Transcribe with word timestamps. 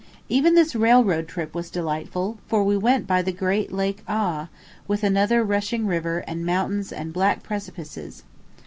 Even 0.29 0.55
this 0.55 0.73
railroad 0.75 1.27
trip 1.27 1.53
was 1.53 1.69
delightful, 1.69 2.39
for 2.47 2.63
we 2.63 2.75
went 2.75 3.05
by 3.05 3.21
the 3.21 3.31
great 3.31 3.71
Lake 3.71 4.01
Awe, 4.07 4.47
with 4.87 5.03
another 5.03 5.43
rushing 5.43 5.85
river 5.85 6.23
and 6.25 6.43
mountains 6.43 6.91
and 6.91 7.13
black 7.13 7.43
precipices. 7.43 8.23